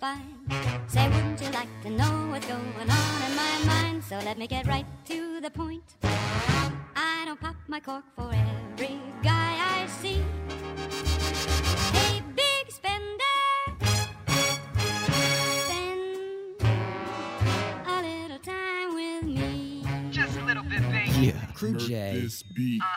[0.00, 0.40] fine.
[0.88, 4.02] Say, wouldn't you like to know what's going on in my mind?
[4.02, 5.84] So let me get right to the point.
[6.02, 10.24] I don't pop my cork for every guy I see.
[11.92, 13.40] Hey, big spender,
[15.66, 16.62] spend
[17.86, 19.49] a little time with me.
[21.20, 22.32] Yeah, Krujay.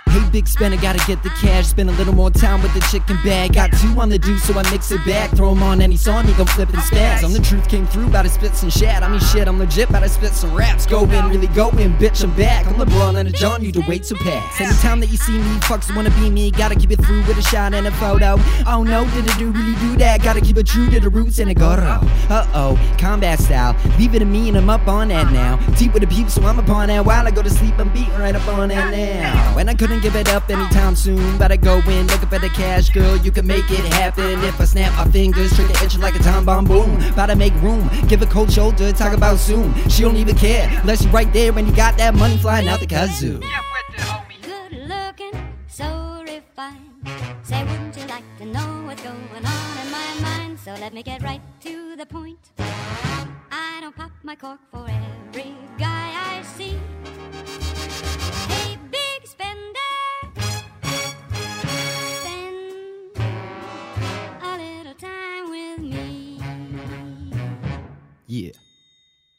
[0.07, 1.67] Hey, big spender, gotta get the cash.
[1.67, 3.53] Spend a little more time with the chicken bag.
[3.53, 5.31] Got two on the do, so I mix it back.
[5.31, 7.23] Throw 'em on any song, he gon' flip and spaz.
[7.23, 9.03] I'm the truth came through, bout to spit some shat.
[9.03, 10.85] I mean, shit, I'm legit, bout to spit some raps.
[10.85, 12.65] Go in, really go in, bitch, I'm back.
[12.65, 14.61] I'm LeBron and a John, you to wait to pass.
[14.61, 16.49] Anytime that you see me, fucks wanna be me.
[16.49, 18.39] Gotta keep it through with a shot and a photo.
[18.65, 20.23] Oh no, did it do really do that?
[20.23, 21.99] Gotta keep it true to the roots and a goro.
[22.29, 23.75] Uh oh, combat style.
[23.99, 25.57] Leave it to me and I'm up on that now.
[25.77, 27.03] Deep with the peeps, so I'm upon that.
[27.03, 29.57] While I go to sleep, I'm beating right up on it now.
[29.57, 31.37] And I couldn't give it up anytime soon.
[31.37, 33.17] But I go in looking for the cash, girl.
[33.17, 36.45] You can make it happen if I snap my fingers, trigger itch like a time
[36.45, 37.01] bomb boom.
[37.07, 39.73] About to make room, give a cold shoulder, talk about soon.
[39.89, 42.79] She don't even care unless you right there when you got that money flying out
[42.79, 43.41] the kazoo.
[43.41, 44.43] Get with it.
[44.43, 47.07] Good looking, so refined.
[47.43, 50.59] Say, wouldn't you like to know what's going on in my mind?
[50.59, 52.39] So let me get right to the point.
[52.57, 56.79] I don't pop my cork for every guy I see.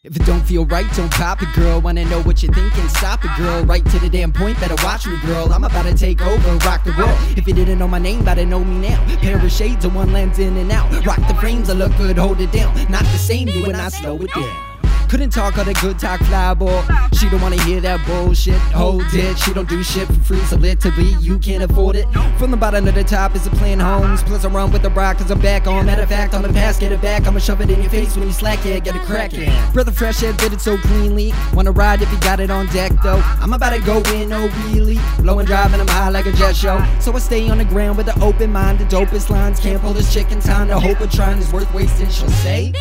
[0.04, 1.80] If it don't feel right, don't pop it, girl.
[1.80, 2.88] Wanna know what you're thinking?
[2.90, 3.64] Stop it, girl.
[3.64, 5.50] Right to the damn point, better watch me, girl.
[5.50, 7.18] I'm about to take over, rock the world.
[7.38, 9.02] If you didn't know my name, better know me now.
[9.22, 11.06] Pair of shades, and one lens in and out.
[11.06, 12.74] Rock the frames, I look good, hold it down.
[12.90, 14.73] Not the same, you and I slow it down.
[15.08, 16.82] Couldn't talk all the good talk fly ball.
[17.12, 18.58] She don't wanna hear that bullshit.
[18.72, 22.06] Hold it, she don't do shit for free, so literally you can't afford it.
[22.38, 24.22] From the bottom to the top is a plain homes.
[24.22, 25.86] Plus I run with the rock cause I'm back on.
[25.86, 27.26] Matter of fact, I'm a pass, get it back.
[27.26, 29.52] I'ma shove it in your face when you slack it, get a crack it.
[29.72, 31.32] Brother Fresh Air did it so cleanly.
[31.52, 33.22] Wanna ride if you got it on deck though.
[33.40, 34.98] I'm about to go in, oh really?
[35.20, 36.84] Blowing, driving, I'm high like a jet show.
[37.00, 38.78] So I stay on the ground with an open mind.
[38.80, 40.68] The dopest lines can't pull this chicken time.
[40.68, 42.72] The hope of trying is worth wasting, she'll say.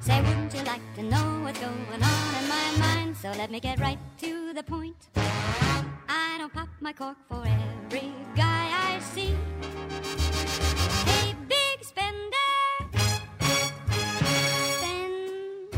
[0.00, 3.16] Say, wouldn't you like to know what's going on in my mind?
[3.16, 4.96] So let me get right to the point.
[6.08, 9.34] I don't pop my cork for every guy I see.
[11.48, 12.54] Big spender,
[14.78, 15.74] spend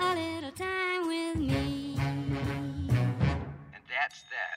[0.00, 1.96] a little time with me.
[3.74, 4.47] And that's that.